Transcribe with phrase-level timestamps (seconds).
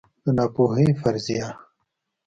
[0.23, 1.47] د ناپوهۍ فرضیه